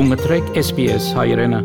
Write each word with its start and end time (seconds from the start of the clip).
դու 0.00 0.06
մտրեք 0.08 0.46
SPS 0.56 1.06
հայրենը։ 1.12 1.58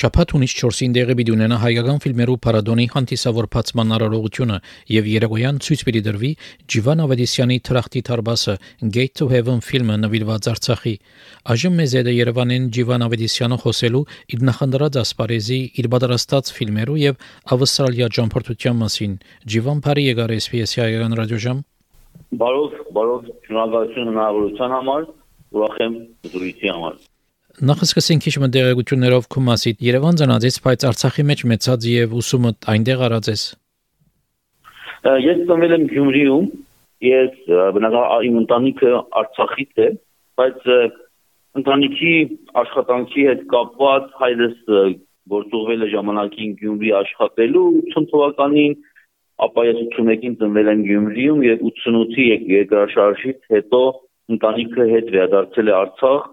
Շաբաթ 0.00 0.32
ունիս 0.34 0.54
4-ին 0.58 0.96
դեղի 0.96 1.14
պիտի 1.20 1.34
ունենա 1.34 1.58
հայկական 1.62 2.00
ֆիլմերու 2.02 2.34
Փարադոնի 2.46 2.86
հանդիսավորվածման 2.94 3.94
արարողությունը 3.94 4.56
եւ 4.94 5.10
Երեգոյան 5.12 5.60
ցույց 5.62 5.84
պիտի 5.86 6.02
դրվի 6.08 6.32
Ջիվան 6.74 7.04
Ավետիսյանի 7.04 7.60
Թրախտի 7.70 8.02
Թարբասը 8.10 8.56
Gate 8.98 9.14
to 9.20 9.30
Heaven 9.30 9.62
ֆիլմը 9.68 10.00
նվիրված 10.02 10.50
Արցախի։ 10.54 10.94
Այժմ 11.54 11.78
մեզ 11.78 11.96
հետ 12.02 12.10
Երևանին 12.18 12.66
Ջիվան 12.74 13.06
Ավետիսյանը 13.06 13.58
խոսելու 13.62 14.04
իր 14.34 14.46
նախնդրած 14.50 15.02
ասպարեզի 15.04 15.60
իր 15.78 15.90
պատրաստած 15.94 16.54
ֆիլմերու 16.58 17.02
եւ 17.04 17.28
Ավստրալիա 17.54 18.10
ճամփորդության 18.18 18.80
մասին։ 18.82 19.18
Ջիվան 19.54 19.84
Փարի 19.86 20.08
եկար 20.10 20.38
SPS 20.42 20.78
հայկական 20.82 21.18
ռադիոժամ։ 21.22 21.66
Բարով, 22.34 22.74
բարով, 22.94 23.28
շնորհակալություն 23.46 24.10
հնարավորության 24.10 24.74
համար 24.74 25.06
ուրախ 25.54 25.76
եմ 25.84 25.98
զրույցի 26.34 26.72
համար։ 26.74 26.96
Նախ 27.70 27.82
սկսենք 27.86 28.24
քիչ 28.24 28.34
մտերեգություններով 28.42 29.26
քո 29.30 29.42
մասի 29.46 29.72
Երևան 29.86 30.16
ծնածից, 30.20 30.56
բայց 30.64 30.86
Արցախի 30.90 31.24
մեջ 31.30 31.44
մեծած 31.50 31.84
եւ 31.90 32.14
ուսումը 32.18 32.50
այնտեղ 32.72 33.04
արած 33.06 33.28
ես։ 33.30 33.44
Ես 35.24 35.42
ծնվել 35.50 35.74
եմ 35.76 35.84
Գյումրիում, 35.92 36.46
ես 37.04 37.34
բնակական 37.76 38.26
իմ 38.28 38.38
ընտանիքը 38.42 38.92
Արցախից 39.22 39.82
է, 39.84 39.88
բայց 40.40 40.68
ընտանիքի 41.60 42.14
աշխատանքի 42.64 43.26
հետ 43.28 43.44
կապված 43.54 44.08
հայրս 44.22 44.56
գործուղվել 45.34 45.84
է 45.86 45.90
ժամանակին 45.94 46.56
Գյումրի 46.60 46.90
աշխատելու 47.00 47.66
80 47.94 48.08
թվականին 48.10 48.74
ապա 49.44 49.64
ես 49.66 49.78
81-ին 49.84 50.34
ծնվել 50.40 50.70
եմ 50.72 50.82
Գյումրիում 50.88 51.44
եւ 51.46 51.62
88-ի 51.68 52.26
երկրաշարժից 52.54 53.38
հետո 53.54 53.82
ընտանիքը 54.32 54.86
հետ 54.90 55.10
վերադարձել 55.14 55.70
է 55.70 55.74
Արցախ 55.78 56.28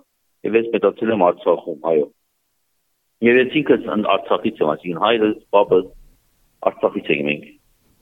եւ 0.47 0.57
ես 0.57 0.69
մեծացել 0.75 1.13
եմ 1.15 1.25
Արցախում, 1.27 1.79
այո։ 1.91 2.05
Եվ 3.27 3.39
ես 3.41 3.57
ինքս 3.61 3.89
Արցախից 4.15 4.61
եմ, 4.61 4.71
այսինքն 4.71 5.01
հայրս, 5.05 5.35
պապս 5.55 5.89
Արցախից 6.71 7.11
ենք 7.15 7.27
մենք։ 7.31 7.45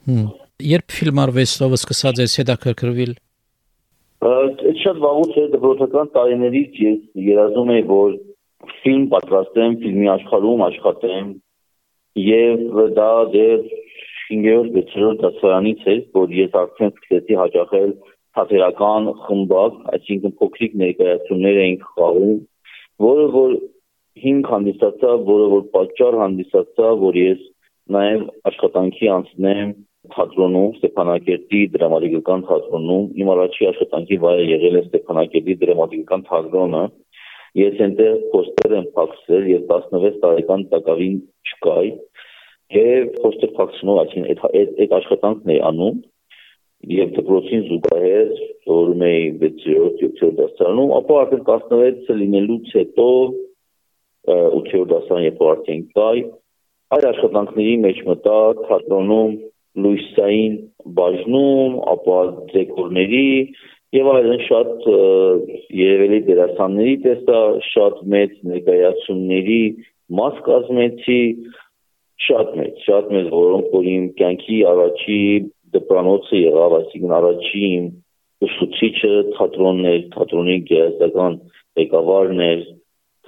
Հմ։ 0.09 0.29
Երբ 0.69 0.95
ֆիլմարվեստով 0.99 1.75
սկսած 1.79 2.21
ես 2.23 2.33
հետաքրքրվել։ 2.39 3.11
Այդ 4.29 4.63
շատ 4.83 4.97
վաղուց 4.99 5.35
է 5.39 5.43
դպրոցական 5.53 6.09
տարիներից 6.15 6.79
ես 6.83 7.03
երազում 7.29 7.69
եմ, 7.75 7.85
որ 7.89 8.15
ֆիլմ 8.83 9.05
պատրաստեմ, 9.13 9.77
ֆիլմի 9.83 10.09
աշխարհում 10.15 10.63
աշխատեմ 10.65 11.29
եւ 12.19 12.81
դա 12.97 13.11
դեռ 13.35 13.61
5-րդ 14.29 14.73
6-րդ 14.75 15.21
դասարանից 15.23 15.85
է, 15.89 15.95
որ 16.19 16.33
ես 16.37 16.57
արդեն 16.59 16.91
սկսեցի 16.93 17.37
հաճախել 17.39 17.93
թատերական 18.37 19.11
խմբակ, 19.25 19.77
այսինքն 19.95 20.35
փոքրիկ 20.39 20.79
ներկայացումներ 20.83 21.59
էինք 21.65 21.85
խաղում, 21.95 22.39
որը 23.09 23.27
որ 23.35 23.53
հիմք 24.23 24.49
հանդիսացավ, 24.53 25.21
որը 25.29 25.47
որ 25.53 25.63
պատճառ 25.75 26.17
հանդիսացավ, 26.23 27.03
որ 27.09 27.19
ես 27.19 27.45
նաև 27.95 28.25
աշխատանքի 28.49 29.11
անցնեմ 29.15 29.69
թատրոնում 30.13 30.75
Ստեփանակերտի 30.79 31.61
դրամատիկական 31.75 32.43
թատրոնում 32.49 33.07
իմ 33.19 33.31
առաջի 33.33 33.67
աշխատանքի 33.69 34.17
վայրը 34.23 34.45
եղել 34.49 34.77
է 34.79 34.83
Ստեփանակերտի 34.85 35.55
դրամատիկական 35.63 36.23
թատրոնը 36.29 36.83
ես 37.59 37.81
այնտեղ 37.85 38.15
փոստեր 38.33 38.75
եմ 38.79 38.87
փակսել 38.95 39.49
եւ 39.49 39.65
16 39.73 40.19
տարեկան 40.23 40.63
տակավին 40.73 41.17
չկայ 41.49 41.85
եւ 42.77 43.11
փոստեր 43.23 43.53
փակսնով 43.57 44.01
այսին 44.03 44.27
այդ 44.33 44.43
այդ 44.49 44.95
աշխատանքն 44.99 45.53
է 45.55 45.59
անում 45.69 45.99
եւ 46.87 47.09
դպրոցին 47.17 47.63
զուգահեռ 47.67 48.29
սովորում 48.65 49.03
էի 49.09 49.23
6-րդ 49.41 50.03
7-րդ 50.03 50.37
դասարանում, 50.39 50.93
ապա 50.99 51.17
արդեն 51.23 51.43
16-ը 51.49 52.17
լինելուց 52.19 52.69
հետո 52.79 53.07
8-րդ 54.29 54.93
դասարան 54.93 55.25
երբ 55.25 55.43
արդեն 55.49 55.83
կայ, 55.97 56.17
այլ 56.95 57.07
աշխատանքների 57.09 57.75
մեջ 57.83 57.99
մտա 58.09 58.39
թատրոնում 58.63 59.35
լույսային 59.83 60.55
բաժնում, 60.99 61.75
ապա 61.93 62.19
դեկորների 62.53 63.27
եւ 63.99 64.09
այլն 64.13 64.41
շատ 64.47 64.89
երևելի 65.79 66.19
դերասանների 66.29 66.95
տեսա, 67.05 67.39
շատ 67.69 68.01
մեծ 68.13 68.35
ներկայացումների 68.49 69.61
մաս 70.19 70.41
կազմեցի, 70.47 71.21
շատ 72.29 72.51
մեծ, 72.59 72.83
շատ 72.85 73.13
մեծ, 73.15 73.29
որոնք 73.33 73.71
որ 73.73 73.87
իմ 73.93 74.05
կյանքի 74.19 74.59
առաջի 74.73 75.21
դպրանոցը 75.75 76.39
եղավ, 76.39 76.75
այսինքն 76.79 77.15
առաջին 77.19 77.87
ուսուցիչը 78.47 79.13
թատրոնն 79.35 79.87
էր, 79.89 80.01
թատրոնի 80.15 80.57
գեղեցկական 80.69 81.37
ղեկավարն 81.79 82.43
էր, 82.49 82.61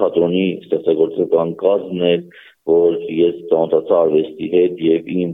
թատրոնի 0.02 0.46
ստեղծագործական 0.66 1.56
կազմն 1.62 2.06
էր, 2.12 2.22
որ 2.72 3.00
ես 3.18 3.42
ծանոթացա 3.52 3.98
արվեստի 4.06 4.52
հետ 4.56 4.84
եւ 4.88 5.10
իմ 5.22 5.34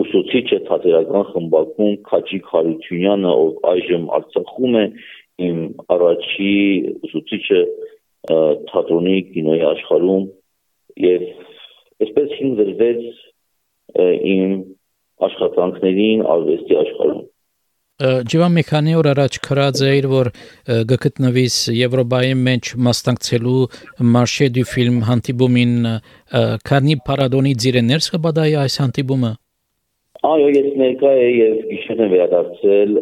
ուսուցիչը 0.00 0.58
թատերական 0.68 1.24
խմբակում 1.30 1.96
Քաջիկ 2.08 2.50
Հարությունյանը, 2.50 3.32
ով 3.44 3.64
այժմ 3.70 4.04
Արցախում 4.18 4.76
է, 4.80 4.84
իմ 5.46 5.58
առաջի 5.96 6.52
ուսուցիչը 7.08 7.60
թատրոնի 8.70 9.16
կինոյի 9.32 9.64
աշխարհում 9.70 10.24
եւ 11.04 11.24
այսպես 12.04 12.34
հիմնվեց 12.40 13.00
իմ 14.30 14.52
աշխատանքներին 15.28 16.24
արվեստի 16.36 16.80
աշխարհում։ 16.84 17.20
Ջիվան 18.00 18.54
մեխանի 18.56 18.92
օր 18.96 19.06
առաջ 19.10 19.34
քրած 19.44 19.80
էր 19.84 20.06
որ 20.08 20.28
գկտնվիս 20.88 21.56
Եվրոպայի 21.76 22.36
մեջ 22.46 22.70
մասնակցելու 22.86 23.64
Մարշե 24.14 24.48
դու 24.56 24.64
ֆիլմ 24.70 25.02
հանդիպումին 25.10 25.74
քանի 26.70 26.96
պարադոնի 27.10 27.52
ձիրեներս 27.64 28.08
կբադայի 28.14 28.56
այս 28.62 28.78
հանդիպումը 28.84 29.32
Այո 30.30 30.48
ես 30.56 30.70
ներկա 30.80 31.12
եի 31.16 31.36
եւ 31.40 31.60
գիշերն 31.68 32.10
վերադարձել 32.14 32.96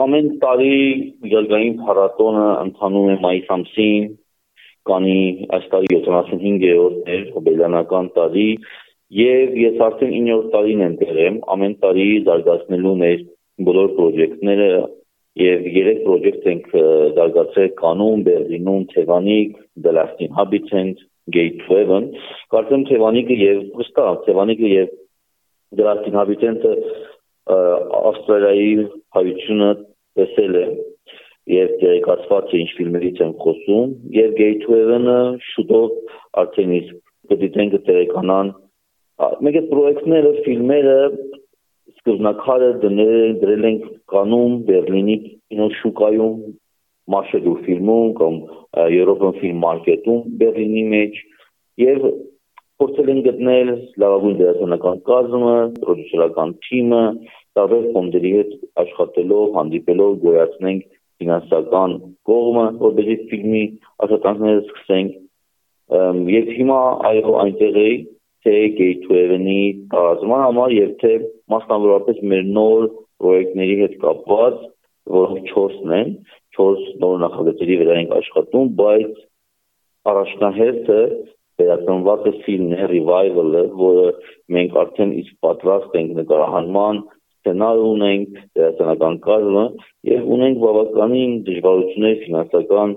ամեն 0.00 0.28
տարի 0.42 0.74
միջազգային 1.22 1.78
փառատոնը 1.86 2.44
ընթանում 2.66 3.08
է 3.14 3.16
մայիս 3.24 3.48
ամսին 3.56 4.04
կանի 4.90 5.18
այս 5.56 5.66
տարի 5.72 5.90
75-րդ 5.96 7.10
էր 7.14 7.24
հոբելյանական 7.34 8.10
տարի 8.18 8.46
Եվ 9.10 9.54
ես 9.58 9.80
արդեն 9.82 10.12
9-րդ 10.14 10.50
տարին 10.54 10.82
եմ 10.86 10.92
դերեմ, 11.00 11.38
ամեն 11.50 11.72
տարի 11.82 12.08
զարգացնելու 12.28 12.96
մեր 13.00 13.22
բոլոր 13.66 13.88
պրոյեկտները 13.96 14.68
եւ 15.40 15.66
երեք 15.76 16.02
պրոյեկտ 16.04 16.46
ենք 16.52 16.68
զարգացրել 17.16 17.72
Կանում, 17.80 18.22
Բերլինում, 18.28 18.84
Թևանիկ, 18.92 19.56
The 19.82 19.94
Last 19.96 20.22
Inhabitant, 20.26 21.02
Gate 21.34 21.66
7։ 21.66 22.06
Կարծեմ 22.54 22.86
Թևանիկը 22.90 23.40
եւ 23.40 23.58
վստահ 23.80 24.20
Թևանիկը 24.28 24.70
եւ 24.70 24.94
The 25.74 25.86
Last 25.86 26.08
Inhabitant-ը 26.10 26.72
Ավստրալիայի 27.50 28.72
հայությունը 29.16 29.68
տեսել 30.20 30.56
է 30.60 30.64
եւ 31.50 31.76
տեղեկացված 31.82 32.50
է 32.54 32.58
ինչ 32.62 32.70
ֆիլմերից 32.78 33.22
եմ 33.26 33.36
խոսում 33.42 33.94
եւ 34.16 34.34
Gate 34.38 34.66
7-ը 34.70 35.20
շուտով 35.50 36.18
արդեն 36.42 36.74
իսկ 36.78 36.98
կդիտենք 37.30 37.78
տեղեկանան 37.90 38.52
Մեկ 39.20 39.56
է 39.58 39.62
պրոյեկտները, 39.68 40.30
ֆիլմերը 40.46 40.96
սկզբնակարը 42.00 42.68
դնել 42.84 43.32
դրել 43.42 43.64
ենք 43.70 43.82
կանում 44.12 44.52
Բերլինի 44.68 45.16
կինոշուկայում 45.52 46.36
Marshall 47.14 47.58
ֆիլմում 47.66 48.14
կամ 48.20 48.38
European 48.96 49.34
Film 49.40 49.58
Market-ում 49.64 50.22
Բերլինի 50.40 50.84
մեջ 50.94 51.18
եւ 51.84 52.06
փորձել 52.80 53.10
են 53.12 53.20
գտնել 53.26 53.72
լավագույն 54.00 54.38
դերասանական 54.40 55.02
կազմը, 55.10 55.56
պրոդյուսերական 55.82 56.54
թիմը, 56.66 57.02
տարբեր 57.58 57.90
ֆոնդերի 57.96 58.30
հետ 58.36 58.54
աշխատելով, 58.84 59.44
հանդիպելով 59.58 60.14
գոյացնենք 60.24 60.86
ֆինանսական 61.20 61.98
կողմը, 62.30 62.64
որպեսզի 62.86 63.18
ֆիլմի 63.34 63.64
աշխատանքները 64.06 64.64
սկսենք։ 64.64 65.20
Եվ 66.38 66.50
հիմա 66.60 66.80
այո 67.10 67.36
այնտեղ 67.44 67.78
էի 67.84 68.00
թե 68.46 68.56
Gateway-ի 68.78 69.62
կազմման 69.92 70.44
համար 70.46 70.74
եւ 70.76 70.92
թե 71.02 71.12
մասնավորապես 71.52 72.20
մեր 72.32 72.46
նոր 72.56 72.86
պրոյեկտների 73.20 73.76
հետ 73.80 73.96
կապված, 74.04 74.62
որոնք 75.16 75.50
4-ն 75.50 75.94
են, 75.98 76.14
4 76.56 76.86
նոր 77.02 77.20
նախագծերի 77.24 77.76
վրա 77.82 77.98
ենք 78.00 78.14
աշխատում, 78.20 78.72
բայց 78.80 79.20
առաջնահերթը 80.10 81.00
վերածնված 81.60 82.26
է 82.30 82.32
ֆիլմն 82.44 82.76
է, 82.76 82.84
revival-ը, 82.94 83.62
որը 83.80 84.06
մենք 84.56 84.76
արդեն 84.82 85.12
իսկ 85.20 85.34
պատրաստ 85.44 85.96
ենք 86.00 86.14
նկարահանման, 86.20 87.00
սցենար 87.40 87.82
ունենք, 87.90 88.40
դերասանական 88.56 89.18
կազմը 89.26 89.64
եւ 90.10 90.32
ունենք 90.36 90.58
բավականին 90.64 91.36
դժվարություններ 91.48 92.18
ֆինանսական 92.24 92.96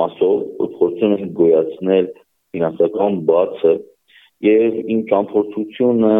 մասով, 0.00 0.38
փորձում 0.76 1.16
ենք 1.16 1.34
գոյացնել 1.40 2.08
ֆինանսական 2.56 3.20
բացը 3.30 3.74
եւ 4.44 4.78
իմ 4.94 5.00
ճամփորդությունը, 5.10 6.16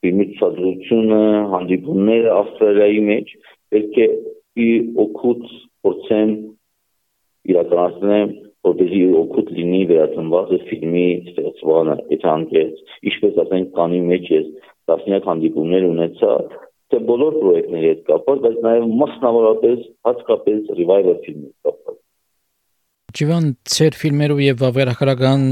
ֆիլմի 0.00 0.26
ցուցադրությունը, 0.30 1.22
հանդիպումները 1.54 2.30
Ավստրալիայի 2.40 3.00
մեջ 3.10 3.34
պետք 3.74 3.98
է 4.00 4.06
ի 4.60 4.68
օգուտ 5.04 5.42
փորձեմ 5.84 6.30
իրականացնեմ 7.50 8.32
որպեսզի 8.66 9.02
օգուտ 9.20 9.52
լինի 9.56 9.82
վերածնված 9.90 10.50
ֆիլմի 10.70 11.04
ստեղծմանը 11.30 11.94
այդ 12.00 12.26
անկեց 12.32 12.82
ինչպես 13.10 13.38
ասենք 13.44 13.70
կանի 13.78 14.00
մեջ 14.10 14.28
ես 14.34 14.50
տասնյակ 14.90 15.30
հանդիպումներ 15.30 15.86
ունեցա 15.90 16.34
թե 16.90 17.00
բոլոր 17.08 17.38
պրոյեկտների 17.40 17.90
հետ 17.92 18.04
կապված 18.10 18.44
բայց 18.46 18.60
նաև 18.66 18.92
մասնավորապես 19.04 19.88
հատկապես 20.10 20.70
revival 20.80 21.18
ֆիլմի 21.24 21.50
կապված 21.68 21.99
Ջիվան 23.10 23.46
ծեր 23.66 23.96
ֆիլմերով 24.00 24.40
եւ 24.44 24.60
վավերագրական 24.60 25.44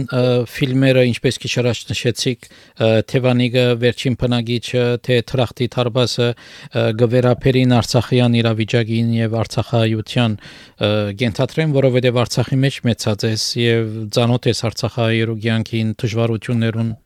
ֆիլմերը 0.52 1.02
ինչպես 1.08 1.38
քիչ 1.42 1.50
առաջ 1.62 1.80
նշեցիք 1.88 2.46
Թևանիգը 3.12 3.64
վերջին 3.82 4.18
բնագիչը 4.20 4.84
թե 5.08 5.18
Թրախտի 5.32 5.68
Թարբասը 5.74 6.28
գվերապերին 7.02 7.74
Արցախյան 7.78 8.38
իրավիճակին 8.42 9.10
եւ 9.18 9.36
Արցախայության 9.42 10.38
գենթատրեն 11.24 11.74
որովհետեւ 11.78 12.22
Արցախի 12.22 12.62
մեջ 12.68 12.80
մեծած 12.92 13.28
ես 13.32 13.50
եւ 13.64 13.92
ցանոթ 14.14 14.48
ես 14.52 14.64
Արցախայերու 14.70 15.38
կյանքին 15.48 15.94
դժվարություններուն 16.04 16.96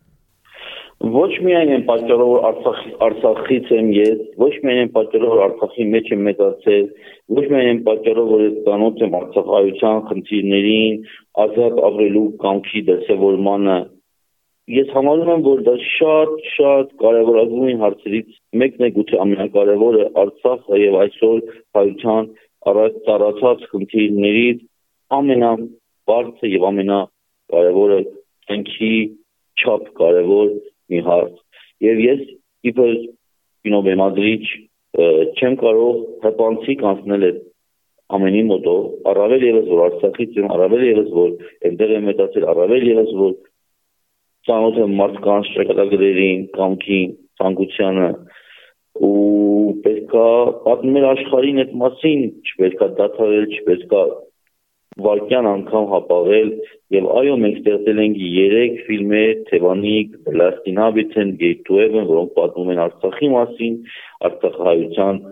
ոչ 1.02 1.30
միայն 1.42 1.70
են 1.74 1.82
պատճառով 1.88 2.32
Արցախ 2.46 2.76
Արցախից 3.02 3.70
եմ 3.74 3.88
ես, 3.96 4.18
ոչ 4.38 4.52
միայն 4.62 4.82
են 4.84 4.90
պատճառով 4.94 5.40
Արցախի 5.48 5.86
մեջ 5.94 6.10
եմ 6.14 6.20
մեծացել, 6.28 6.84
ոչ 7.30 7.44
միայն 7.52 7.70
են 7.72 7.80
պատճառով 7.86 8.30
որ 8.32 8.42
ես 8.42 8.56
ծանոթ 8.66 9.02
եմ 9.06 9.16
Արցախայության 9.18 10.00
խնդիրներին, 10.08 10.96
ազատ 11.44 11.76
ապրելու 11.88 12.24
կամքի 12.42 12.82
դրսևորմանը։ 12.88 13.76
Ես 14.72 14.90
համարում 14.96 15.30
եմ, 15.32 15.44
որ 15.46 15.62
դա 15.66 15.74
շատ 15.84 16.34
շատ 16.52 16.92
կարևորագույն 17.02 17.80
հարցերից 17.82 18.34
մեկն 18.62 18.86
է, 18.86 18.90
գուցե 18.98 19.20
ամենակարևորը 19.24 20.04
Արցախը 20.22 20.82
եւ 20.82 20.98
այսօր 21.02 21.38
հայության 21.78 22.28
առաջ 22.72 22.98
ծառացած 23.06 23.64
խնդիրներից 23.72 24.60
ամենաբարձր 25.18 26.52
եւ 26.52 26.66
ամենակարևորը 26.72 27.98
ցանկի 28.48 28.94
չափ 29.62 29.88
կարևոր 29.98 30.52
մի 30.92 31.00
հարց 31.08 31.34
եւ 31.86 32.02
ես 32.06 32.22
իբր 32.70 32.94
կինոբեմադրիչ 33.66 34.44
չեմ 34.92 35.54
կարող 35.62 36.00
հպանցիկ 36.26 36.82
անցնել 36.90 37.22
այդ 37.28 37.38
ամենի 38.16 38.42
մոտով 38.48 39.08
առավել 39.12 39.44
եւս 39.46 39.68
որ 39.72 39.80
Արցախից 39.86 40.34
եմ 40.42 40.48
առավել 40.52 40.82
եւս 40.88 41.08
որ 41.16 41.30
այնտեղ 41.68 41.94
եմ 41.96 42.04
մտածել 42.10 42.46
առավել 42.52 42.84
եւս 42.90 43.12
որ 43.20 43.32
ցանոթ 44.48 44.80
եմ 44.82 44.92
մարդկանց 45.00 45.48
շրջակայքներին 45.54 46.44
կամքին 46.58 47.14
ցանկությանը 47.40 48.08
ու 49.08 49.72
պետքա 49.86 50.26
պատմել 50.66 51.06
աշխարհին 51.12 51.62
այդ 51.62 51.72
մասին 51.82 52.22
չպետքա 52.52 52.88
դադարել 53.00 53.46
չպետքա 53.56 54.02
վարկյան 55.00 55.46
անգամ 55.48 55.86
հապաղել 55.92 56.50
եւ 56.92 57.06
այո 57.18 57.36
մենք 57.42 57.58
ստեղծել 57.60 58.00
ենք 58.02 58.18
3 58.22 58.74
ֆիլմեր 58.86 59.30
Թևանիկ, 59.48 60.18
Լաստինաբիցեն, 60.40 61.30
Գեյթուևն, 61.42 62.04
որոնք 62.10 62.34
պատմում 62.36 62.72
են 62.74 62.82
Արցախի 62.84 63.30
մասին, 63.32 63.78
Արցախահայության 64.28 65.22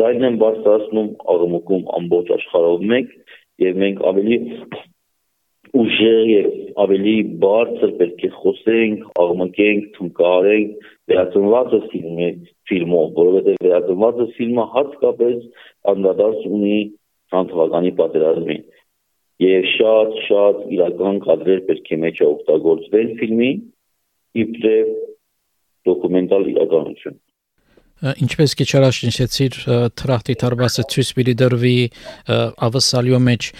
ձայնն 0.00 0.28
են 0.30 0.38
բարձրացնում 0.40 1.10
աղմուկում 1.34 1.84
ամբողջ 2.00 2.32
աշխարհով 2.38 2.88
մեկ 2.94 3.12
եւ 3.64 3.78
մենք 3.84 4.02
ավելի 4.10 4.38
ուժեղ 5.74 6.24
եւ 6.30 6.48
ավելի 6.84 7.14
բարձր 7.44 7.92
պետք 8.00 8.20
է 8.24 8.30
խոսենք, 8.34 9.06
աղմկենք, 9.24 9.86
թմկարենք 9.94 10.90
վերածնվածը 11.10 11.80
ֆիլմի 11.92 12.28
ֆիլմով, 12.70 13.08
որովհետեւ 13.18 13.56
վերածնվածը 13.66 14.26
ֆիլմը 14.38 14.66
հատկապես 14.74 15.40
անդրադարձ 15.94 16.46
ունի 16.58 16.78
20 17.34 17.50
թվականի 17.50 17.92
պատերազմին 18.00 18.62
եւ 19.42 19.68
շատ-շատ 19.74 20.58
իրական 20.76 21.16
կադրեր 21.24 21.62
պետք 21.68 21.88
է 21.94 21.98
մեջ 22.04 22.20
օգտագործվել 22.28 23.08
ֆիլմի 23.20 23.50
իբրև 24.44 24.92
դոկումենտալ 25.88 26.46
իրականություն 26.54 27.18
ինչպես 28.24 28.54
քիչ 28.60 28.68
առաջ 28.78 29.00
նշեցիր 29.08 29.58
թրախտի 30.00 30.34
տարբասը 30.44 30.84
ցույց 30.94 31.10
պիտի 31.18 31.34
դրվի 31.40 31.76
ավսալյո 32.68 33.20
մեջ 33.26 33.50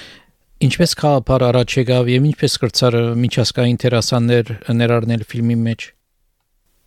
ինչպես 0.69 0.94
խաղապար 1.00 1.44
առաջ 1.50 1.76
եկավ 1.81 2.11
եւ 2.15 2.26
ինչպես 2.31 2.56
կրծար 2.62 2.97
միջազգային 3.25 3.79
տերասաններ 3.85 4.55
ներառնել 4.81 5.29
ֆիլմի 5.32 5.59
մեջ 5.67 5.91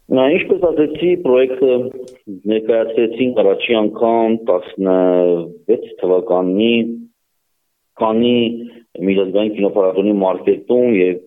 Նա 0.07 0.25
ինչպես 0.37 0.61
ասեցի, 0.63 1.09
պրոյեկտը 1.19 1.71
ներկայացրեցին 2.47 3.31
առաջի 3.41 3.73
անգամ 3.79 4.37
16 4.47 5.89
թվականի 5.99 6.69
քանի 8.01 8.37
միջազգային 9.07 9.53
կինոփառատոնի 9.57 10.15
մարկետում 10.23 10.89
եւ 10.97 11.19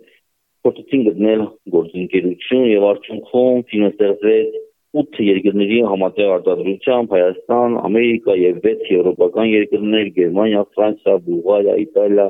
փորձեցին 0.66 1.04
գտնել 1.08 1.44
գործընկերություն 1.74 2.66
եւ 2.70 2.86
արդյունքում 2.90 3.62
ֆիլմը 3.70 3.90
ստեղծվեց 3.94 4.58
8 5.00 5.20
երկրների 5.22 5.78
համատեղ 5.86 6.30
արտադրությամբ 6.34 7.12
Հայաստան, 7.14 7.74
Ամերիկա 7.86 8.34
եւ 8.40 8.56
6 8.64 8.88
եվրոպական 8.90 9.50
երկրներ՝ 9.50 10.08
Գերմանիա, 10.16 10.62
Ֆրանսիա, 10.74 11.14
Բուլղարիա, 11.26 11.76
Իտալիա, 11.84 12.26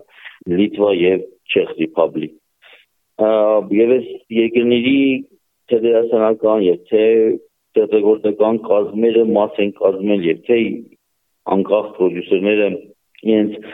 Լիտվա 0.61 0.91
եւ 1.01 1.23
Չեխ 1.51 1.71
Ռեփաբլիկ։ 1.81 2.35
Եվ 3.81 3.95
այս 3.97 4.11
երկրների 4.37 5.01
թե 5.71 5.81
դերասանական 5.87 6.63
եւ 6.67 6.79
թե 6.91 7.05
տեխնոլոգիական 7.79 8.61
կազմերը 8.69 9.25
մաս 9.35 9.61
են 9.65 9.73
կազմել 9.81 10.25
եւ 10.29 10.39
թե 10.49 10.59
անկախ 11.55 11.91
պրոդյուսերները 11.97 12.69
իրենց 13.31 13.69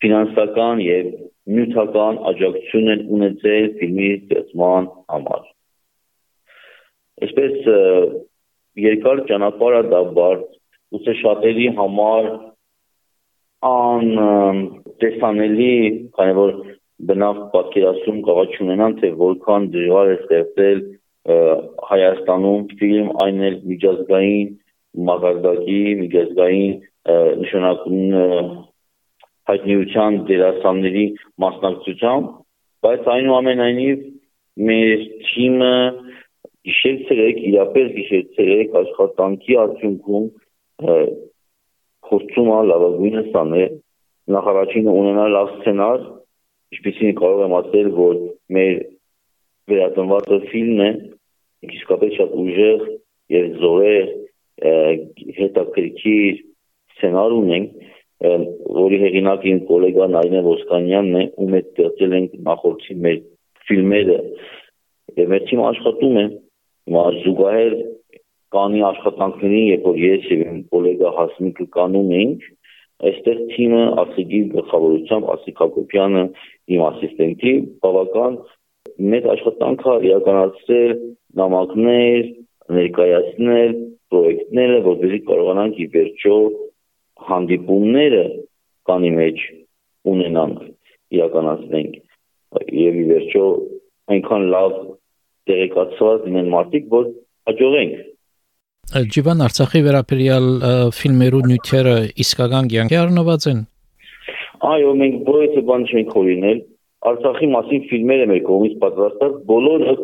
ֆինանսական 0.00 0.82
եւ 0.84 1.08
նյութական 1.50 2.20
աջակցություն 2.30 2.92
են 2.94 3.02
ունեցել 3.16 3.66
ֆիլմի 3.80 4.10
ստեղծման 4.16 4.88
համար։ 5.12 5.48
Այսպես 7.26 7.56
երկար 8.80 9.22
ճանապարհը 9.30 9.82
դա 9.90 10.02
բարդ, 10.18 10.46
ուսե 10.96 11.14
շատերի 11.20 11.66
համար 11.80 12.30
ան 13.70 14.06
տեսանելի, 15.02 15.74
քանի 16.16 16.36
որ 16.38 16.54
բնավ 17.10 17.42
պատկերացում 17.52 18.22
կարող 18.28 18.56
չունենան, 18.56 18.96
թե 19.00 19.12
որքան 19.20 19.68
դժվար 19.74 20.14
է 20.14 20.16
ստեղծել 20.20 20.82
Հայաստանում 21.90 22.62
ֆիլմ, 22.80 23.08
այն 23.24 23.42
էլ 23.46 23.56
միջազգային 23.70 24.52
մակարդակի, 25.10 25.82
միջազգային 26.00 26.72
նշանակություն 27.42 28.69
հայտնիության 29.48 30.18
դերասանների 30.28 31.04
մասնակցությամբ, 31.44 32.30
բայց 32.84 33.08
այնուամենայնիվ 33.14 34.04
մեր 34.70 35.04
թիմը 35.30 35.74
գիշեր-ցերեկ, 36.70 37.42
իրապես 37.50 37.90
գիշեր-ցերեկ 37.96 38.74
աշխատանքի 38.80 39.58
արդյունքում 39.64 40.26
փորձում 42.10 42.50
է 42.50 42.58
լավագույնը 42.70 43.22
ստանել 43.30 43.76
նախարարինը 44.34 44.94
ունենալ 45.00 45.34
լավ 45.36 45.52
սցենար, 45.56 46.02
ինչպեսին 46.76 47.14
կարող 47.20 47.44
եմ 47.46 47.54
ասել, 47.60 47.88
որ 47.96 48.18
մեր 48.56 48.74
վերատնված 49.70 50.28
ֆիլմն 50.50 50.82
է 50.86 50.90
իսկապես 51.70 52.14
շատ 52.18 52.36
ուժեղ 52.42 52.84
եւ 53.34 53.48
զորեղ 53.62 54.12
հետաքրքիր 55.40 56.40
սցենար 56.94 57.36
ունենք 57.40 57.90
որի 58.20 58.98
հեղինակ 59.00 59.44
իմ 59.50 59.60
գոլեգա 59.70 60.06
Նայնե 60.12 60.40
Ոսկանյանն 60.44 61.14
է, 61.20 61.22
ում 61.40 61.54
հետ 61.56 61.68
ստեղծել 61.70 62.16
ենք 62.18 62.32
նախորդի 62.48 62.96
մեր 63.04 63.20
ֆիլմերը։ 63.70 64.18
Եվ 65.20 65.30
մեր 65.32 65.44
թիմը 65.50 65.64
աշխատում 65.70 66.18
է 66.20 66.24
զուգահեռ 66.90 67.74
կանի 68.50 68.80
աշխատանքներին, 68.90 69.66
երբ 69.70 69.84
որ 69.88 69.98
ես 70.04 70.28
եւ 70.30 70.40
իմ 70.50 70.60
գոլեգա 70.74 71.10
Հասմիկը 71.16 71.66
կանում 71.76 72.08
էինք, 72.20 72.46
այստեղ 73.10 73.42
թիմը 73.54 73.82
Ասիկի 74.04 74.40
գլխավորությամբ 74.54 75.28
Ասիկ 75.34 75.60
Հակոբյանը 75.64 76.24
իմ 76.74 76.82
ասիստենտի 76.90 77.52
բավական 77.84 78.38
մեծ 79.10 79.28
աշխատանք 79.34 79.84
է 79.90 79.94
իրականացրել 80.10 80.92
նամակներ, 81.40 82.26
ներկայացնել 82.80 83.72
պրոյեկտները, 84.10 84.76
որպեսզի 84.90 85.20
կարողանանք 85.30 85.80
ի 85.80 85.86
վերջո 85.94 86.36
հանդիպումները 87.28 88.22
կանի 88.90 89.10
մեջ 89.16 89.42
ունենանք, 90.10 90.60
իրականացնենք 91.16 91.98
եւ 92.80 93.00
ի 93.00 93.04
վերջո 93.10 93.44
այնքան 94.14 94.46
լավ 94.54 94.78
տեղեկացված 95.50 96.24
լինեն 96.26 96.48
մարդիկ, 96.54 96.88
որ 96.94 97.10
հաջողենք 97.50 98.06
Ջիվան 98.90 99.42
Արցախի 99.44 99.80
վերաբերյալ 99.86 100.46
ֆիլմերու 100.98 101.40
նյութերը 101.46 101.92
իսկական 102.24 102.70
կյանքի 102.72 102.96
առնված 103.00 103.44
են։ 103.50 103.60
Այո, 104.66 104.94
մենք 105.00 105.20
բոլորը 105.28 105.62
բան 105.68 105.84
չենք 105.90 106.10
հորինել։ 106.18 106.58
Արցախի 107.10 107.48
մասին 107.52 107.84
ֆիլմերը 107.90 108.26
մեր 108.30 108.40
կողմից 108.48 108.74
պատրաստած 108.82 109.36
բոլորը 109.50 109.94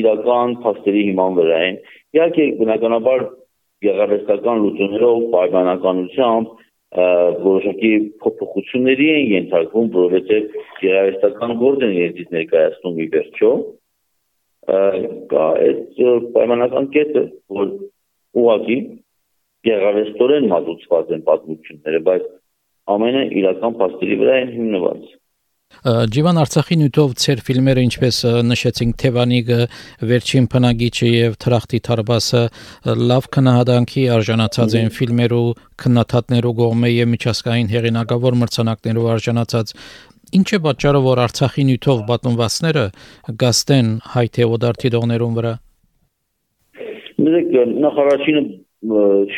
իրական 0.00 0.56
փաստերի 0.64 1.02
հիման 1.10 1.36
վրա 1.38 1.58
են։ 1.68 1.76
Իհարկե, 2.16 2.46
բնականաբար 2.62 3.26
գեղարվեստական 3.84 4.60
լուծումներով, 4.64 5.24
պայմանականությամբ 5.34 6.52
որոշակի 6.94 7.92
փոփոխությունների 8.22 9.06
են 9.14 9.24
ենթարկվում, 9.34 9.88
որովհետև 9.94 10.52
գերարվեստական 10.82 11.54
գործ 11.62 11.86
են 11.88 11.94
երդից 11.98 12.28
ներկայացնում 12.36 13.00
ի 13.04 13.06
վերջո. 13.14 13.50
կա 14.64 15.46
այդ 15.64 15.98
պայմանական 16.34 16.86
կետը, 16.94 17.24
որ 17.58 17.72
ուղղակի 18.40 18.78
գեղարվեստորեն 19.68 20.46
մատուցված 20.52 21.12
են 21.16 21.24
պատմությունները, 21.26 22.00
բայց 22.08 22.24
ամենը 22.94 23.22
իրական 23.40 23.76
փաստերի 23.80 24.16
վրա 24.22 24.38
են 24.44 24.54
հիմնված։ 24.54 25.04
Ջիվան 25.84 26.40
Արցախի 26.44 26.76
նյութով 26.80 27.14
ծեր 27.24 27.42
ֆիլմերը 27.48 27.84
ինչպես 27.88 28.20
նշեցինք 28.48 28.96
Թևանիգը, 29.02 29.60
Վերջին 30.10 30.48
փնագիչը 30.54 31.10
եւ 31.10 31.36
Թրախտի 31.44 31.80
Թարբասը 31.88 32.42
լավ 33.10 33.28
քնահատանքի 33.36 34.06
արժանացած 34.14 34.78
են 34.80 34.90
ֆիլմերու 34.98 35.44
քննադատներու 35.84 36.56
կողմէ 36.64 36.90
եւ 36.94 37.12
միջազգային 37.14 37.70
հեղինակավոր 37.74 38.40
մրցանակներով 38.44 39.08
արժանացած 39.14 39.76
Ինչ 40.34 40.48
է 40.56 40.58
պատճառը, 40.64 41.00
որ 41.04 41.20
Արցախի 41.22 41.64
նյութով 41.68 41.98
պատմվածները 42.08 42.84
գաստեն 43.38 43.90
հայ 44.14 44.24
թեոդարտի 44.34 44.90
դողներուն 44.94 45.36
վրա։ 45.36 45.52
Նույնիսկ 47.22 47.52
նախարարինը 47.84 48.42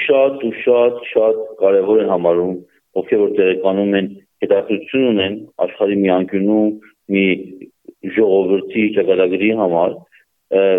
շատ 0.06 0.46
ու 0.46 0.52
շատ 0.62 1.02
շատ 1.10 1.42
կարևոր 1.60 2.00
են 2.04 2.12
համարում 2.14 2.54
ովքեր 3.00 3.20
որ 3.22 3.34
տեղեկանում 3.40 3.92
են 4.00 4.08
հետաքրություն 4.44 5.06
ունեն 5.10 5.36
աշխարհի 5.76 5.97
մի 6.02 6.11
անկյունում 6.16 6.68
մի 7.12 7.25
ժողովրդի 8.16 8.85
ճակատագրի 8.97 9.52
համար 9.61 9.95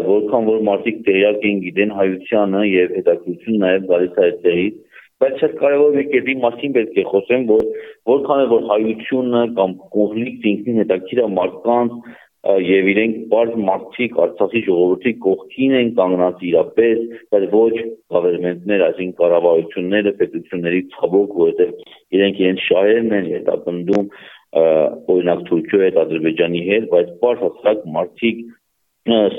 որքան 0.07 0.45
որ 0.47 0.61
մարդիկ 0.67 0.99
տեղյակ 1.07 1.47
են 1.47 1.57
գիտեն 1.63 1.95
հայությանը 1.97 2.61
եւ 2.67 2.93
հետաքրություն 2.97 3.57
նաեւ 3.63 3.87
գալիս 3.91 4.17
է 4.17 4.23
այդտեղից 4.27 4.77
բայց 5.21 5.41
շատ 5.41 5.57
կարևոր 5.61 5.97
մի 5.97 6.05
կետի 6.13 6.35
մասին 6.43 6.73
պետք 6.77 6.97
է 6.97 7.03
խոսեմ 7.11 7.43
որ 7.51 7.65
որքան 8.11 8.41
է 8.43 8.47
որ 8.53 8.63
հայությունը 8.71 9.41
կամ 9.57 9.75
կոնֆլիկտ 9.97 10.47
ինքնին 10.53 10.81
հետաքրիր 10.83 11.21
է 11.23 11.27
մարդկանց 11.37 11.99
եւ 12.47 12.87
իրենք 12.93 13.15
բարձ 13.31 13.55
մարդիկ 13.67 14.19
Արցախի 14.23 14.59
ժողովրդի 14.67 15.11
կողքին 15.23 15.73
են 15.77 15.89
կանգնած 15.97 16.43
իրապես, 16.47 16.99
բայց 17.33 17.45
ոչ 17.51 17.73
գավերմենտներ, 18.13 18.83
այսինքն 18.87 19.17
կառավարությունները, 19.17 20.13
պետությունների 20.21 20.81
ցավոք, 20.93 21.33
որովհետեւ 21.41 21.73
իրենք 22.17 22.39
իրենց 22.43 22.63
շահերն 22.67 23.17
են 23.17 23.27
հետապնդում 23.33 24.07
օրինակ 24.55 25.41
Թուրքիայի 25.47 25.85
հետ, 25.87 25.97
Ադրբեջանի 26.03 26.61
հետ, 26.67 26.85
բայց 26.93 27.09
բարձ 27.23 27.41
հասարակ 27.45 27.81
մարդիկ 27.97 28.37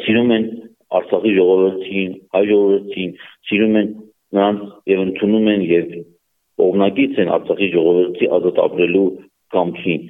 սիրում 0.05 0.33
են 0.39 0.49
Արցախի 0.99 1.33
ժողովրդին, 1.37 2.13
հայ 2.35 2.43
ժողովրդին, 2.49 3.11
սիրում 3.49 3.79
են 3.79 3.89
նրանց 4.39 4.61
եւ 4.93 5.03
ընդունում 5.09 5.49
են 5.53 5.65
եւ 5.69 5.91
կողմնակից 6.59 7.19
են 7.25 7.33
Արցախի 7.39 7.69
ժողովրդի 7.75 8.31
ազատ 8.39 8.61
ապրելու 8.69 9.09
կամքին 9.55 10.09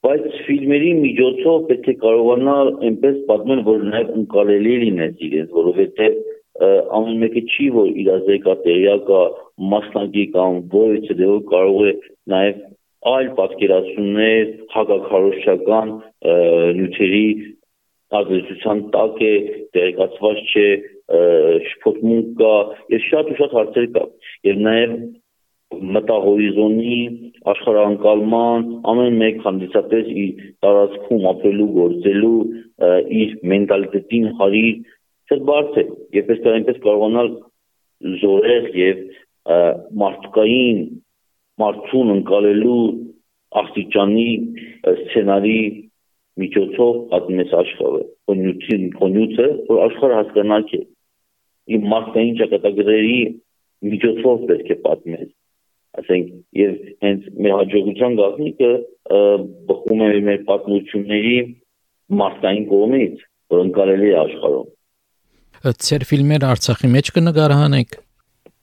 բայց 0.00 0.26
ֆիլմերի 0.46 0.90
միջոցով 0.96 1.64
պետք 1.70 1.88
է 1.92 1.94
կարողանալ 2.02 2.68
այնպես 2.88 3.16
պատմել, 3.30 3.58
որ 3.66 3.82
նաև 3.88 4.12
ընկալելի 4.20 4.76
լինես 4.82 5.24
իրենց, 5.26 5.50
որովհետև 5.56 6.20
ամեն 7.00 7.20
մեկը 7.24 7.42
չի, 7.52 7.66
որ 7.74 7.90
իր 8.00 8.08
ազեկա 8.14 8.54
տեղյակա 8.64 9.20
մասնակի 9.74 10.24
կամ 10.36 10.56
ոյցը 10.72 11.16
դեպի 11.20 11.44
կարող 11.52 11.84
է 11.90 11.92
նաև 12.32 12.62
այլ 13.08 13.28
պատկերացումներ 13.38 14.50
հակակարոշչական 14.74 15.92
նյութերի 16.80 17.26
ազդեցության 18.20 18.82
տակ 18.94 19.20
է, 19.24 19.32
տեղեկացված 19.76 20.40
չէ, 20.50 20.68
շփոթմունք 21.70 22.30
կա, 22.40 22.54
եւ 22.94 23.04
շատ 23.06 23.30
ու 23.30 23.38
շատ 23.40 23.56
հարցեր 23.58 23.88
կա։ 23.96 24.04
Եվ 24.50 24.62
նաեւ 24.66 24.94
մտահորիզոնի 25.70 26.96
աշխարհանկալման 27.50 28.64
ամեն 28.90 29.18
մեկ 29.20 29.36
հանդիսատես 29.46 30.08
իր 30.22 30.40
տարածքում 30.64 31.26
ապրելու 31.30 31.68
գործելու 31.76 32.40
իր 33.20 33.36
մենտալիտետին 33.52 34.26
հարիր 34.40 34.80
շատ 35.30 35.44
բարձ 35.50 35.78
է 35.82 35.84
եւ 36.18 36.32
ըստ 36.34 36.48
այնպես 36.54 36.80
կարողանալ 36.86 37.30
զորեղ 38.24 38.66
եւ 38.80 39.04
մարդկային 40.02 40.82
մարդուն 41.62 42.12
ընկալելու 42.16 42.82
աստիճանի 43.60 44.28
սցենարի 44.94 45.60
միջոցով 46.40 47.00
պատմես 47.12 47.54
աշխարհը 47.60 48.02
կոնյուցին 48.30 48.84
կոնյուցը 49.00 49.48
որ 49.70 49.80
աշխարհը 49.86 50.18
հասկանալք 50.20 50.74
է 50.78 50.82
իմ 51.76 51.88
մարդկային 51.94 52.38
ճակատագրերի 52.40 53.18
միջոցով 53.90 54.46
պետք 54.50 54.70
է 54.70 54.78
պատմես 54.86 55.28
ասենք 56.00 56.28
եւ 56.60 56.76
հենց 57.04 57.26
մեր 57.44 57.56
հաջողության 57.60 58.16
գաղտնիքը 58.20 58.70
բխում 59.70 60.04
է 60.06 60.10
մեր 60.28 60.44
պատմությունների 60.50 61.38
մարդկային 62.20 62.66
կողմից, 62.70 63.24
որ 63.50 63.64
ընկալելի 63.66 64.10
է 64.10 64.14
աշխարհում։ 64.20 64.68
Ձեր 65.86 66.04
ֆիլմերը 66.10 66.48
Արցախի 66.50 66.90
մեջ 66.94 67.10
կնկարահանեք։ 67.16 67.98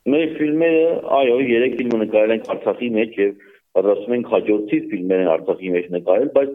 Մեր 0.07 0.29
ֆիլմերը, 0.37 0.83
այո, 1.17 1.37
3 1.51 1.73
ֆիլմ 1.77 1.95
նկարել 2.03 2.33
ենք 2.37 2.45
Արցախի 2.53 2.89
մեջ 2.97 3.17
եւ 3.19 3.31
պատրաստում 3.77 4.13
ենք 4.17 4.29
հաջորդի 4.33 4.77
ֆիլմերը 4.91 5.25
Արցախի 5.33 5.71
մեջ 5.73 5.89
նկարել, 5.97 6.29
բայց 6.37 6.53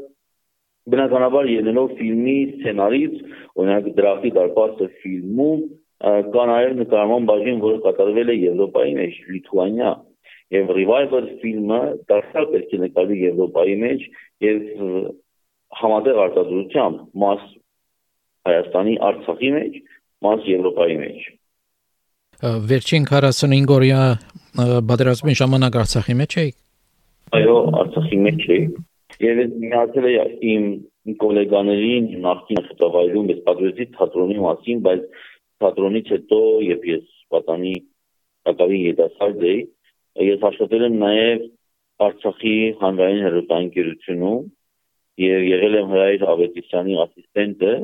բնականաբար 0.92 1.50
ելնելով 1.52 1.92
ֆիլմի 1.98 2.36
սցենարից, 2.52 3.18
օրինակ 3.60 3.90
դրախտի 3.98 4.30
դարպասը 4.38 4.88
ֆիլմում 5.02 5.60
կա 6.02 6.46
նաև 6.50 6.72
նկարման 6.80 7.28
բաժին, 7.28 7.60
որը 7.62 7.82
կատարվել 7.84 8.32
է 8.32 8.36
Եվրոպայի 8.42 8.94
մեջ, 8.96 9.18
Լիթուանիա, 9.34 9.90
եւ 10.56 10.72
revival 10.78 11.28
ֆիլմը 11.42 11.82
դարձյալ 12.10 12.48
պետք 12.56 12.72
է 12.72 12.80
նկարվի 12.82 13.20
Եվրոպայի 13.22 13.76
մեջ 13.82 14.08
եւ 14.46 14.64
համատեղ 15.82 16.18
արտադրությամբ 16.24 17.04
մաս 17.22 17.46
Հայաստանի 18.48 18.96
Արցախի 19.12 19.52
մեջ, 19.60 19.78
մաս 20.26 20.50
Եվրոպայի 20.50 20.98
մեջ։ 21.04 21.30
Վերջին 22.42 23.04
45 23.06 23.68
օրյա 23.70 23.98
բادرազմի 24.90 25.34
ժամանակ 25.38 25.76
Արցախի 25.82 26.14
մեջ 26.20 26.32
էի։ 26.42 26.50
Այո, 27.38 27.54
Արցախի 27.82 28.18
մեջ 28.24 28.42
էի։ 28.54 28.64
Եվ 29.22 29.42
ես 29.42 29.52
միացել 29.62 30.08
էի 30.10 30.24
իմ 30.54 30.66
գոլեգաներին 31.22 32.08
նախկին 32.26 32.60
խտավայրում 32.66 33.30
ես 33.32 33.40
պատրաստի 33.46 33.86
թատրոնի 33.94 34.38
մասին, 34.42 34.82
բայց 34.88 35.06
թատրոնից 35.62 36.12
հետո 36.16 36.42
եւ 36.66 36.86
ես 36.90 37.06
պատանի 37.36 37.74
ակավի 38.52 38.82
երիտասարդ 38.82 39.48
էի, 39.52 39.62
ես 40.32 40.46
աշխատել 40.50 40.86
եմ 40.90 41.00
նաեւ 41.06 41.48
Արցախի 42.02 42.58
հանրային 42.82 43.26
հերոստային 43.28 43.74
գերությունում 43.78 44.46
եւ 45.22 45.42
եղել 45.52 45.74
եմ 45.78 45.90
Հրայր 45.92 46.22
Ավետիսյանի 46.32 47.02
ասիստենտը։ 47.06 47.74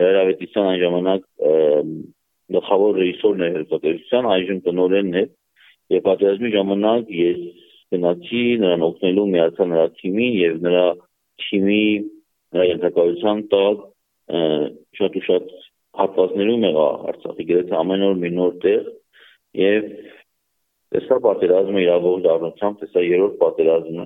Հրայր 0.00 0.18
Ավետիսյան 0.24 0.70
այն 0.70 0.80
ժամանակ 0.80 1.28
գլխավոր 2.54 2.98
ռեժիսորն 3.00 3.44
էր 3.46 3.52
հերոստանգերության, 3.56 4.28
այժմ 4.34 4.60
տնօրենն 4.66 5.18
է։ 5.20 5.24
Եվ 5.90 6.04
պատերազմի 6.06 6.52
ժամանակ 6.54 7.12
ես 7.20 7.40
գնացի 7.90 8.44
նրան 8.62 8.86
օգնելու 8.90 9.26
միացա 9.34 9.66
նրա 9.70 9.86
թիմին 10.00 10.34
եւ 10.40 10.60
նրա 10.66 10.84
թիմի 11.44 11.84
նրա 12.54 12.64
ենթակայության 12.70 13.42
տակ 13.50 13.84
շատ 15.00 15.18
ու 15.20 15.24
շատ 15.26 15.52
հատվածներում 16.00 16.64
եղա 16.70 16.88
Արցախի 17.10 17.46
գրեթե 17.50 17.78
ամեն 17.80 18.04
օր 18.10 18.18
մի 18.20 18.30
նոր 18.36 18.58
տեղ 18.62 18.90
եւ 19.60 19.88
Տեսա 20.90 21.20
պատերազմը 21.22 21.82
իրավող 21.84 22.22
դառնությամբ, 22.24 22.78
տեսա 22.80 23.02
երրորդ 23.06 23.34
պատերազմը 23.38 24.04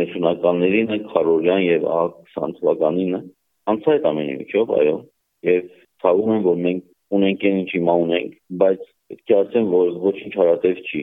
90-ականներին 0.00 0.92
է 0.94 0.96
Խարորյան 1.10 1.64
եւ 1.64 1.82
20 2.36 2.54
թվականին 2.60 3.18
անցա 3.72 3.90
այդ 3.94 4.06
ամենի 4.10 4.36
միջով, 4.38 4.72
այո, 4.78 4.94
եւ 5.48 5.66
ցավում 6.04 6.32
եմ, 6.36 6.46
որ 6.46 6.56
մենք 6.66 6.86
ունենք 7.16 7.44
այն 7.48 7.58
ինչ 7.62 7.70
հիմա 7.72 7.94
ունենք, 8.06 8.32
բայց 8.62 8.86
պետք 9.12 9.32
է 9.32 9.36
ասեմ, 9.42 9.68
որ 9.72 9.92
ոչինչ 10.06 10.32
հարատև 10.38 10.80
չի։ 10.88 11.02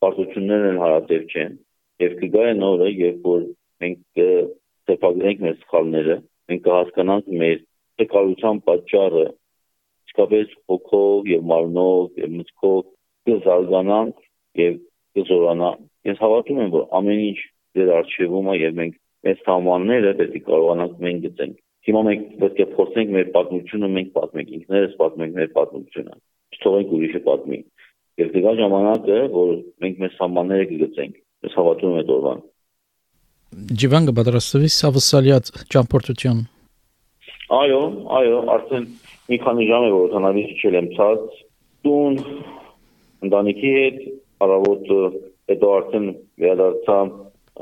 Պարտություններն 0.00 0.68
են 0.70 0.80
հարատև 0.80 1.34
չեն 1.34 1.58
եւ 2.00 2.14
կգա 2.20 2.44
այն 2.50 2.62
օրը, 2.70 2.88
երբ 3.00 3.26
որ 3.30 3.42
մենք 3.84 4.20
ծեփագրենք 4.90 5.42
մեր 5.44 5.56
սխալները, 5.60 6.16
մենք 6.50 6.62
կհասկանանք 6.66 7.30
մեր 7.40 7.58
տկարության 8.00 8.60
պատճառը, 8.70 9.26
իսկապես 10.10 10.54
հոգով 10.70 11.28
եւ 11.30 11.44
մարմնով 11.50 12.20
եւ 12.22 12.32
մտքով 12.38 12.80
կզարգանանք 13.28 14.22
եւ 14.60 14.78
կզորանա։ 15.18 15.70
Ես 16.10 16.22
հավատում 16.24 16.60
եմ, 16.64 16.70
որ 16.74 16.86
ամեն 17.00 17.22
ինչ 17.26 17.40
դեր 17.76 17.92
արժևում 18.00 18.50
է 18.50 18.56
եւ 18.60 18.78
մենք 18.80 18.96
մեծ 19.28 19.42
համանները 19.50 20.12
պետք 20.20 20.38
է 20.40 20.42
կարողանանք 20.48 21.02
մենք 21.04 21.26
գտենք։ 21.26 21.58
Հիմա 21.88 22.00
մենք 22.06 22.24
պետք 22.40 22.60
է 22.60 22.66
փորձենք 22.74 23.12
մեր 23.16 23.28
պատմությունը 23.34 23.88
մենք 23.96 24.10
պատմենք, 24.16 24.50
ինքներս 24.56 24.96
պատմենք 25.00 25.36
մեր 25.40 25.50
պատմությունը։ 25.56 26.16
Չթողենք 26.56 26.94
ուրիշը 26.96 27.20
պատմի։ 27.30 27.60
Եվ 28.20 28.32
դրա 28.36 28.52
ժամանակը, 28.60 29.18
որ 29.34 29.52
մենք 29.84 30.00
մեզ 30.04 30.16
համանները 30.20 30.66
կգծենք։ 30.70 31.20
Ես 31.46 31.56
հավատում 31.56 31.90
եմ 31.90 32.00
այդ 32.00 32.12
օրվան։ 32.16 32.42
Ջիվան 33.80 34.08
կպատրաստվի 34.10 34.68
Սավսալիած 34.76 35.48
ճամփորդություն։ 35.74 36.42
Այո, 37.50 37.80
այո, 38.20 38.36
արդեն 38.54 38.84
մի 39.30 39.38
քանի 39.42 39.64
ժամ 39.70 39.86
է 39.86 39.90
որ 39.94 40.12
հնարավոր 40.14 40.60
չել 40.60 40.76
եմ 40.80 40.90
ցած 40.98 41.40
տուն 41.86 42.20
ընտանիքի 43.26 43.72
հետ 43.74 43.98
առավոտ 44.46 44.92
հետո 45.50 45.72
արդեն 45.80 46.06
վերադարձա 46.44 46.98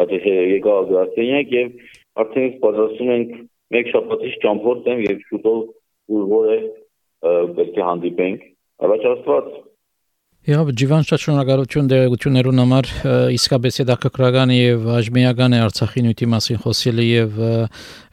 այդպես 0.05 0.27
եկա 0.29 0.77
գրասենյակ 0.91 1.55
եւ 1.57 1.73
արդեն 2.25 2.55
պատրաստում 2.65 3.13
ենք 3.15 3.33
մեկ 3.75 3.91
շաբաթից 3.95 4.37
ճամփորդ 4.45 4.93
եմ 4.93 5.01
եւ 5.05 5.25
շուտով 5.29 5.59
ուր 6.19 6.53
է 6.55 6.59
պետք 7.59 7.81
է 7.81 7.89
հանդիպենք 7.89 8.47
առաջ 8.89 9.09
աստված 9.13 9.57
Եվ 10.49 10.69
Ջիվան 10.81 11.03
շնորհակալություն 11.09 11.89
դերակցություններուն 11.91 12.61
համար 12.63 12.87
իսկապես 13.37 13.79
հետաքրքրական 13.83 14.53
եւ 14.55 14.87
աժմիական 14.95 15.57
է 15.57 15.59
Արցախի 15.67 16.05
նյութի 16.07 16.29
մասին 16.35 16.61
խոսելը 16.63 17.05
եւ 17.09 17.41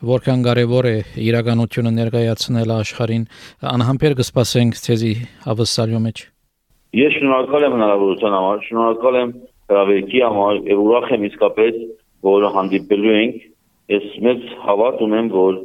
որքան 0.10 0.44
կարեւոր 0.50 0.90
է 0.90 0.96
իրականությունը 1.30 1.94
ներկայացնել 2.02 2.74
աշխարհին 2.76 3.26
անհամբեր 3.72 4.18
կսպասենք 4.20 4.82
ցեզի 4.84 5.14
ավսալյո 5.54 6.02
մեջ 6.10 6.24
Ես 7.06 7.16
շնորհակալ 7.22 7.68
եմ 7.70 7.78
հնարավորության 7.78 8.36
համար 8.36 8.66
շնորհակալ 8.66 9.20
եմ 9.22 9.32
հրավերքի 9.72 10.22
համար 10.26 10.60
եւ 10.76 10.84
ուրախ 10.90 11.12
եմ 11.16 11.28
իսկապես 11.30 11.80
որ 12.26 12.50
հանդիպելու 12.58 13.16
ենք 13.22 13.40
ես 13.94 14.06
մեծ 14.26 14.46
հավատ 14.66 15.02
ունեմ 15.06 15.32
որ 15.36 15.58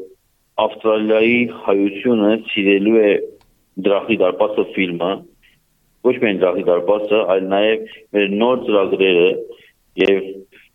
Ավստրալիայի 0.61 1.37
հայությունը 1.65 2.31
սիրելու 2.51 2.97
է 3.01 3.11
դրախի 3.87 4.17
դարպասը 4.21 4.65
ֆիլմը 4.75 5.13
ոչ 6.07 6.15
միայն 6.21 6.41
դրախի 6.41 6.65
դարպասը, 6.69 7.19
այլ 7.33 7.49
նաև 7.53 7.97
մեր 8.17 8.31
նոր 8.41 8.61
ծրագրերը 8.67 9.31
եւ 10.01 10.29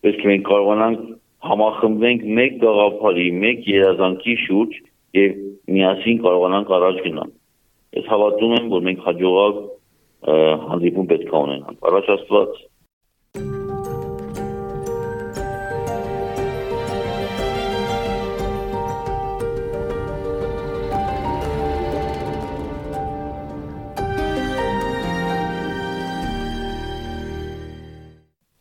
պետք 0.06 0.26
է 0.26 0.30
մենք 0.32 0.44
կարողանանք 0.50 1.06
համախմբենք 1.46 2.26
մեկ 2.40 2.60
գաղափարի, 2.62 3.26
մեկ 3.46 3.66
երազանքի 3.72 4.36
շուրջ 4.46 4.78
եւ 5.18 5.40
միասին 5.76 6.22
կարողանանք 6.26 6.72
առաջ 6.78 7.02
գնալ։ 7.06 7.34
Ես 7.96 8.08
հավատում 8.12 8.56
եմ, 8.60 8.70
որ 8.76 8.86
մենք 8.90 9.04
հաջողակ 9.06 9.60
հանդիպում 10.66 11.10
պետք 11.14 11.34
է 11.34 11.38
ունենանք։ 11.46 11.90
Առաջ 11.90 12.10
Աստված 12.16 12.62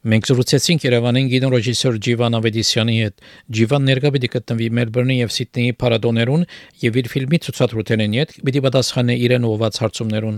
Մենք 0.05 0.27
զրուցեցինք 0.29 0.83
Երևանին 0.85 1.29
գինո 1.33 1.49
ռեժիսոր 1.55 1.95
Ջիվան 2.05 2.35
Ավետիսյանի 2.37 2.97
հետ։ 2.99 3.23
Ջիվան 3.57 3.87
ներկա 3.89 4.11
պիտի 4.17 4.29
գտնվի 4.35 4.67
Մելբուրնի 4.79 5.17
եւ 5.17 5.33
Սիդնեի 5.37 5.77
փառատոներուն 5.81 6.45
եւ 6.85 6.99
իր 7.01 7.09
ֆիլմի 7.15 7.41
ցուցադրութենեն 7.47 8.19
հետ 8.21 8.37
պիտի 8.45 8.63
պատասխանե 8.69 9.17
իրեն 9.25 9.49
ուղված 9.49 9.81
հարցումներուն։ 9.85 10.37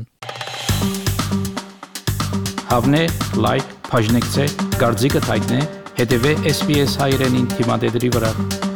Հավնե 2.70 3.02
լայք, 3.42 3.76
բաժնեկցե, 3.90 4.48
դարձիկը 4.78 5.26
թայտնե, 5.26 5.60
հետեւե 5.98 6.38
SPS 6.54 6.98
հայրենին 7.02 7.52
թիմադեդի 7.58 8.14
վրա։ 8.14 8.75